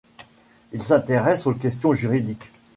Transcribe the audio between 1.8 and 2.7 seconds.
juridiques.